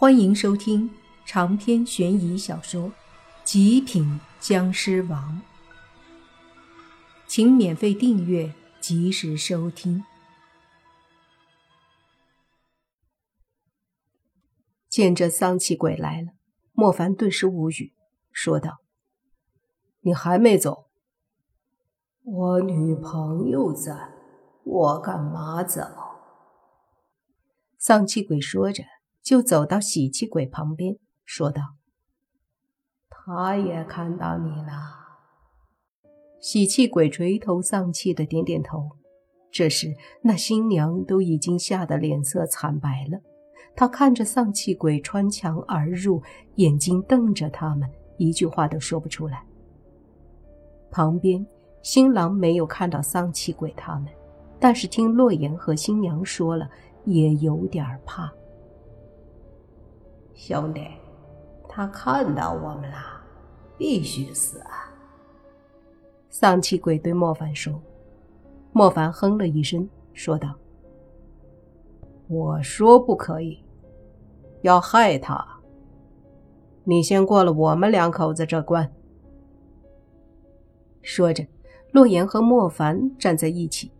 [0.00, 0.88] 欢迎收听
[1.26, 2.82] 长篇悬疑小说
[3.42, 5.42] 《极品僵尸王》，
[7.26, 10.04] 请免费订阅，及时收听。
[14.88, 16.28] 见这丧气鬼来了，
[16.74, 17.92] 莫凡顿时无语，
[18.30, 18.78] 说道
[20.02, 20.86] ：“你还没走？
[22.22, 24.12] 我女朋友在，
[24.62, 25.82] 我干嘛走？”
[27.76, 28.84] 丧气鬼说着。
[29.28, 30.96] 就走到喜气鬼旁边，
[31.26, 31.74] 说道
[33.10, 34.72] ：“他也看到你了。”
[36.40, 38.92] 喜气鬼垂头丧气的点点头。
[39.50, 43.20] 这时，那新娘都已经吓得脸色惨白了。
[43.76, 46.22] 她看着丧气鬼穿墙而入，
[46.54, 47.86] 眼睛瞪着他们，
[48.16, 49.44] 一句话都说不出来。
[50.90, 51.46] 旁边，
[51.82, 54.10] 新郎没有看到丧气鬼他们，
[54.58, 56.66] 但是听洛言和新娘说了，
[57.04, 58.32] 也有点怕。
[60.40, 60.86] 兄弟，
[61.68, 62.96] 他看到我们了，
[63.76, 64.88] 必须死啊！
[66.30, 67.82] 丧气鬼对莫凡说。
[68.72, 70.54] 莫凡哼了一声，说道
[72.30, 73.58] ：“我说不可以，
[74.62, 75.44] 要害他。
[76.84, 78.88] 你先过了我们两口子这关。”
[81.02, 81.44] 说着，
[81.90, 83.90] 洛言和莫凡站在一起，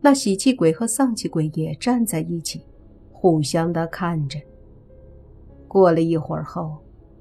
[0.00, 2.64] 那喜气鬼和丧气鬼也站在一起，
[3.12, 4.40] 互相的看着。
[5.74, 6.78] 过了一会儿后，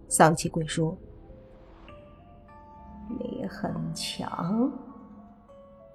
[0.07, 0.95] 丧气鬼说
[3.17, 4.71] ：“你很强，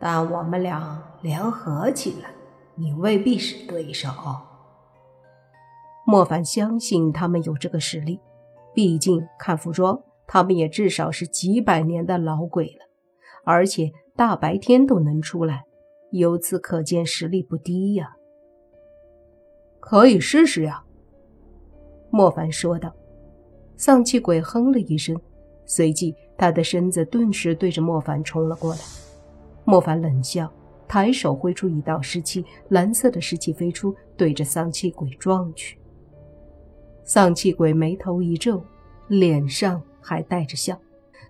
[0.01, 2.31] 但我们俩联合起来，
[2.75, 4.09] 你未必是对手。”
[6.05, 8.19] 莫凡相信他们有这个实力，
[8.75, 12.85] 毕竟看服装，他们也至少是几百年的老鬼了，
[13.45, 15.65] 而且大白天都能出来，
[16.11, 18.17] 由此可见实力不低呀。
[19.79, 20.87] 可以试试呀。
[22.19, 22.93] 莫凡说道
[23.79, 25.17] ：“丧气鬼哼了一声，
[25.67, 28.81] 随即他的身子顿时对着莫凡冲了过来。
[29.65, 30.53] 莫凡冷笑，
[30.89, 35.79] 抬手挥出一道湿气，蓝色的湿气飞出，对着丧气鬼撞去。
[37.05, 38.61] 丧气鬼眉头一皱，
[39.07, 40.77] 脸上还带着笑，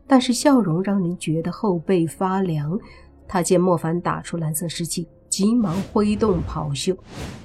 [0.06, 2.80] 但是笑容让人觉得后背发凉。
[3.26, 5.06] 他见莫凡打出蓝色湿气。”
[5.38, 6.96] 急忙挥动袍袖，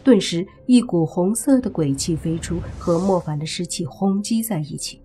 [0.04, 5.00] 顿时一股红色的鬼气飞出，和莫凡的尸气轰击在一起。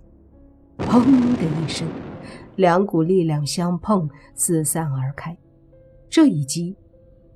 [0.78, 1.04] 砰
[1.36, 1.86] 的一声，
[2.56, 5.36] 两股力量相碰，四散而开。
[6.08, 6.74] 这一击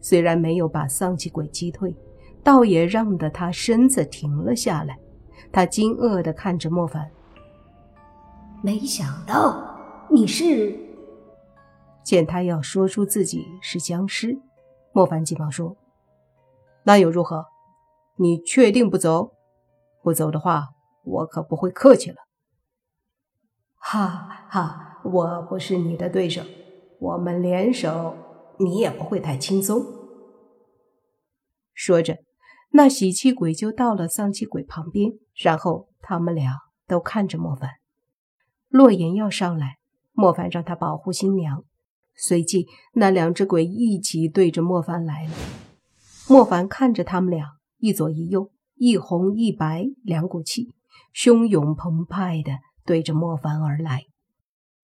[0.00, 1.94] 虽然没有把丧气鬼击退，
[2.42, 4.98] 倒也让得他身子停了下来。
[5.52, 7.06] 他惊愕地看着莫凡，
[8.62, 9.62] 没想到
[10.08, 10.74] 你是……
[12.02, 14.34] 见他要说出自己是僵尸。
[14.92, 15.76] 莫凡急忙说
[16.84, 17.47] ：“那又如何？
[18.16, 19.32] 你确定不走？
[20.03, 20.70] 不走的话，
[21.03, 22.16] 我可不会客气了。”
[23.76, 26.42] 哈哈，我不是你的对手，
[27.00, 28.16] 我们联手，
[28.58, 29.82] 你也不会太轻松。
[31.72, 32.19] 说着，
[32.72, 37.70] 那喜气鬼就到了丧气鬼旁边，然后他们俩都看着莫凡。
[38.69, 39.78] 洛言要上来，
[40.12, 41.64] 莫凡让他保护新娘。
[42.16, 45.32] 随即，那两只鬼一起对着莫凡来了。
[46.28, 50.72] 莫凡看着他们俩，一左一右，一红一白两股气，
[51.14, 52.52] 汹涌澎湃的
[52.84, 54.04] 对着莫凡而来。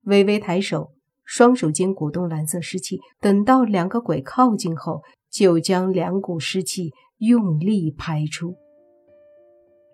[0.02, 0.92] 微微抬手，
[1.24, 8.56] 双手间鼓动蓝色湿气，等到两个鬼靠近后，就将两股湿气用力拍出。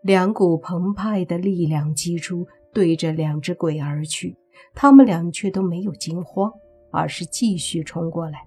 [0.02, 4.36] 两股澎湃的力量击出，对着两只鬼而去。
[4.74, 6.52] 他们俩却都没有惊慌。
[6.94, 8.44] 而是继续冲过来，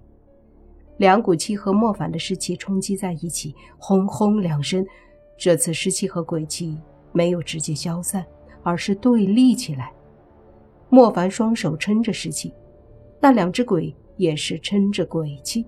[0.96, 4.84] 两股气和莫凡的尸气冲击在一起，轰轰两声。
[5.36, 6.76] 这次尸气和鬼气
[7.12, 8.24] 没有直接消散，
[8.62, 9.92] 而是对立起来。
[10.88, 12.52] 莫凡双手撑着尸气，
[13.20, 15.66] 那两只鬼也是撑着鬼气，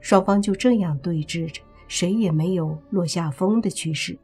[0.00, 4.16] 双方就这样对峙着，谁也没有落下风的趋势。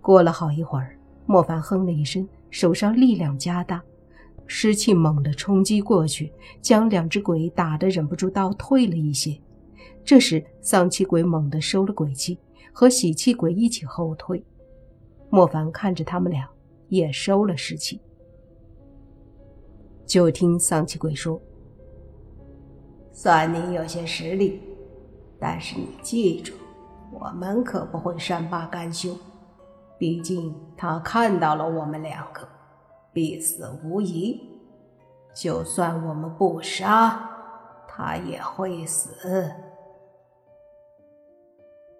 [0.00, 3.82] 过了好一会儿，莫凡哼了一声，手上力量加大。
[4.52, 9.40] 湿气猛地冲击过去，将两只鬼打得忍不住倒退了一些。
[10.04, 12.36] 这时，丧气鬼猛地收了鬼气，
[12.72, 14.44] 和喜气鬼一起后退。
[15.30, 16.50] 莫凡看着他们俩，
[16.88, 18.00] 也收了湿气。
[20.04, 21.40] 就听丧气鬼说
[23.14, 24.60] ：“算你有些实力，
[25.38, 26.54] 但是你记住，
[27.12, 29.16] 我们可不会善罢甘休。
[29.96, 32.48] 毕竟他看到了我们两个。”
[33.12, 34.40] 必死无疑，
[35.34, 37.30] 就算我们不杀，
[37.88, 39.52] 他也会死。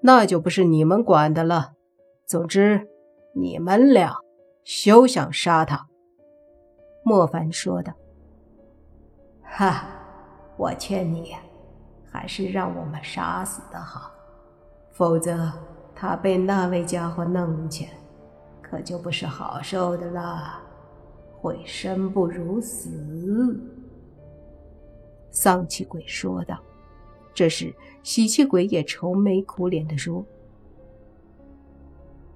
[0.03, 1.73] 那就不是你们管的了。
[2.27, 2.89] 总之，
[3.35, 4.17] 你们俩
[4.65, 5.89] 休想杀他。”
[7.05, 7.93] 莫凡说道。
[9.43, 9.89] “哈，
[10.57, 11.35] 我劝你，
[12.11, 14.11] 还是让我们杀死的好，
[14.91, 15.53] 否则
[15.95, 17.89] 他被那位家伙弄去，
[18.63, 20.61] 可就不是好受的了，
[21.41, 23.61] 会生不如死。”
[25.33, 26.59] 丧气鬼说道。
[27.33, 27.73] 这时，
[28.03, 30.27] 喜气鬼也愁眉苦脸地说：“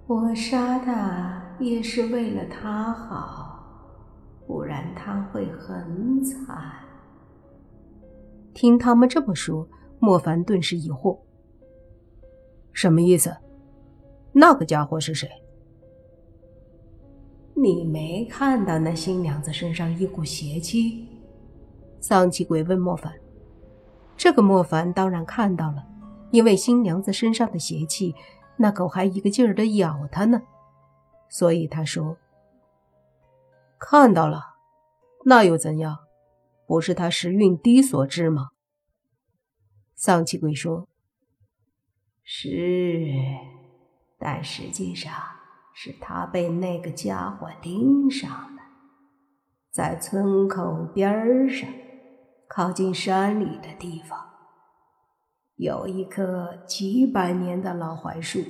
[0.07, 3.63] 我杀他也是为了他好，
[4.47, 6.57] 不然他会很惨。”
[8.55, 9.69] 听他们这么说，
[9.99, 11.19] 莫凡顿时疑惑
[12.73, 13.37] ：“什么意思？
[14.33, 15.29] 那个家伙是谁？”
[17.57, 21.09] 你没看到那新娘子身上一股邪气？
[22.01, 23.13] 丧气鬼问莫凡。
[24.17, 25.87] 这个莫凡当然看到了，
[26.31, 28.15] 因为新娘子身上的邪气，
[28.57, 30.43] 那狗还一个劲儿的咬他呢，
[31.29, 32.17] 所以他说
[33.79, 34.55] ：“看到了，
[35.25, 35.99] 那又怎样？
[36.67, 38.51] 不是他时运低所致吗？”
[39.95, 40.89] 丧气鬼说
[42.23, 43.09] ：“是，
[44.19, 45.13] 但实际上
[45.75, 48.63] 是他被那个家伙盯上了，
[49.71, 51.69] 在村口边上。”
[52.47, 54.17] 靠近山里的地方，
[55.57, 58.41] 有一棵几百年的老槐树。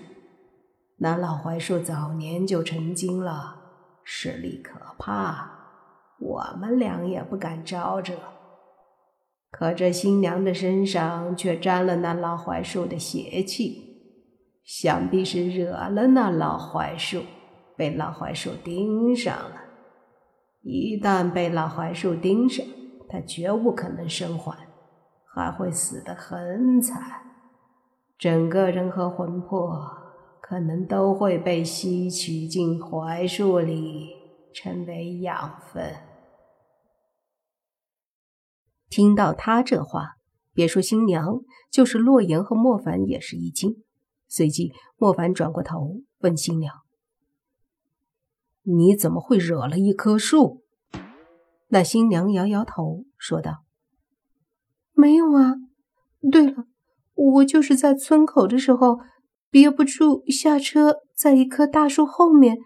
[0.98, 3.56] 那老槐树早年就成精了，
[4.02, 5.48] 势力可怕，
[6.18, 8.14] 我们俩也不敢招惹。
[9.50, 13.93] 可这新娘的身上却沾了那老槐树的邪气，
[14.64, 17.22] 想必是惹了那老槐树，
[17.76, 19.60] 被老槐树盯上了。
[20.62, 22.64] 一旦被老槐树盯上，
[23.08, 24.56] 他绝无可能生还，
[25.34, 26.98] 还会死得很惨，
[28.18, 29.70] 整个人和魂魄
[30.40, 34.08] 可能都会被吸取进槐树里，
[34.54, 35.94] 成为养分。
[38.88, 40.16] 听到他这话，
[40.54, 41.40] 别说新娘，
[41.70, 43.83] 就是洛言和莫凡也是一惊。
[44.36, 46.74] 随即，莫凡转过头问新娘
[48.66, 50.64] ：“你怎么会惹了一棵树？”
[51.70, 53.62] 那新娘摇摇头，说道
[54.92, 55.54] ：“没有啊。
[56.32, 56.64] 对了，
[57.14, 58.98] 我就是在村口的时候，
[59.50, 62.58] 憋不住下车，在一棵大树后面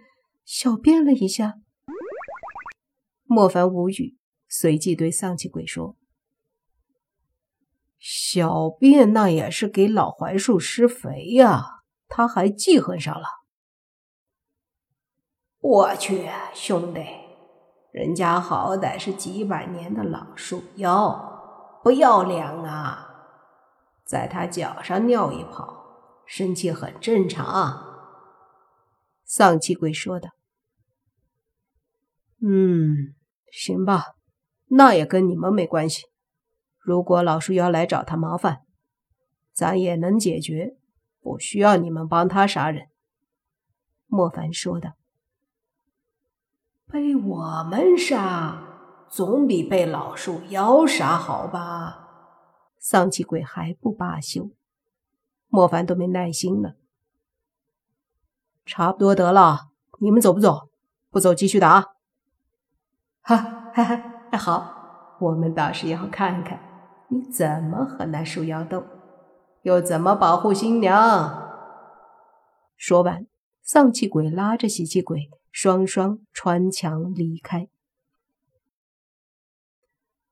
[0.46, 1.56] 小便了一下。”
[3.28, 4.16] 莫凡无语，
[4.48, 5.96] 随即对丧气鬼说
[7.98, 13.26] ：“小便那也是给老槐树施肥呀，他还记恨上了。”
[15.60, 17.04] 我去，兄弟！
[17.90, 23.06] 人家好歹是几百年的老树妖，不要脸啊！
[24.04, 27.84] 在他脚上尿一泡，生气很正常。
[29.24, 30.30] 丧气鬼说的。
[32.40, 33.14] 嗯，
[33.50, 34.14] 行吧，
[34.68, 36.04] 那也跟你们没关系。
[36.88, 38.62] 如果老树妖来找他麻烦，
[39.52, 40.78] 咱也能解决，
[41.20, 42.88] 不需要你们帮他杀人。
[44.06, 44.92] 莫凡说道。
[46.86, 48.62] 被我们杀，
[49.10, 52.08] 总比被老树妖杀好吧？
[52.78, 54.50] 丧气鬼还不罢休，
[55.48, 56.76] 莫凡都没耐心了。
[58.64, 59.68] 差不多得了，
[60.00, 60.70] 你们走不走？
[61.10, 61.92] 不走，继续打。
[63.20, 63.36] 哈
[63.74, 64.38] 哈哈！
[64.38, 66.58] 好，我们倒是要看看
[67.08, 68.84] 你怎么和那树妖斗，
[69.62, 71.48] 又怎么保护新娘。
[72.76, 73.26] 说完，
[73.62, 75.30] 丧气鬼拉着喜气鬼。
[75.50, 77.68] 双双穿墙离开。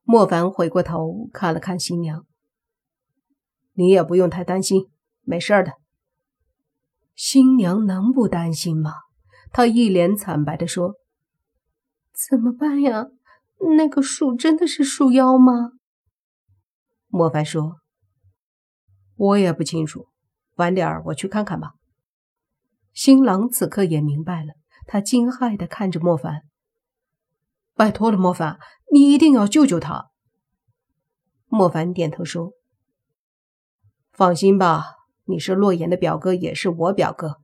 [0.05, 2.25] 莫凡回过头看了看新娘，
[3.73, 4.89] 你也不用太担心，
[5.23, 5.73] 没事的。
[7.17, 8.93] 新娘能不担心吗？
[9.51, 10.95] 她一脸惨白的说
[12.31, 13.09] ：“怎么办呀？
[13.77, 15.73] 那个树真的是树妖吗？”
[17.17, 17.79] 莫凡说
[19.17, 20.09] ：“我也不清楚，
[20.57, 21.73] 晚点我去看看吧。”
[22.93, 24.53] 新郎此刻也明白了。
[24.87, 26.43] 他惊骇的看着莫凡，
[27.75, 28.59] 拜托了，莫凡，
[28.93, 30.11] 你一定要救救他。
[31.47, 32.53] 莫凡点头说
[34.13, 34.95] ：“放心吧，
[35.25, 37.39] 你是洛言的表哥，也是我表哥，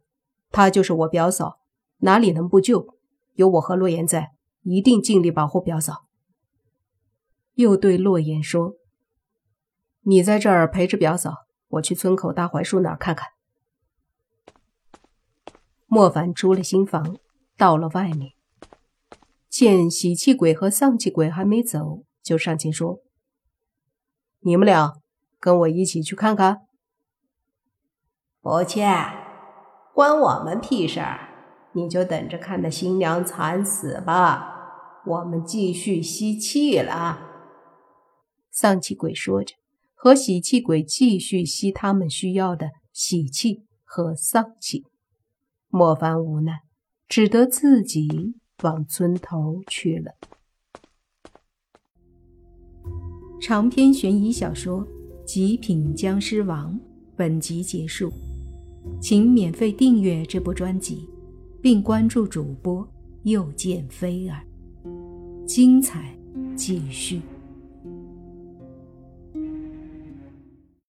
[0.50, 1.59] 他就是我表嫂，
[2.00, 2.99] 哪里能不救？
[3.33, 6.05] 有我和洛言在，一定尽力保护表嫂。”
[7.55, 8.75] 又对洛言说
[10.03, 13.29] ：“你在这儿陪着表嫂，我去村口大槐树那儿看看。”
[15.87, 17.19] 莫凡出了新房。
[17.55, 18.33] 到了外面，
[19.49, 22.99] 见喜气鬼和丧气鬼还没走，就上前说
[24.41, 24.95] ：“你们俩
[25.39, 26.63] 跟我一起去看看。”
[28.41, 28.81] 不去，
[29.95, 31.29] 关我们屁事儿！
[31.75, 35.03] 你就等着看那新娘惨死吧。
[35.07, 37.21] 我们继续吸气了。
[38.51, 39.55] 丧气鬼说着，
[40.03, 44.85] 和喜气鬼继续吸他们需要的喜气和丧气。
[45.69, 46.63] 莫凡无奈，
[47.09, 50.11] 只得自己往村头去了。
[53.41, 54.85] 长篇悬疑小说
[55.25, 56.75] 《极品僵尸王》
[57.15, 58.13] 本集结束，
[59.01, 61.09] 请免费订阅这部专辑，
[61.61, 62.85] 并关注主播
[63.23, 64.45] 又见菲儿。
[65.47, 66.13] 精彩
[66.57, 67.23] 继续。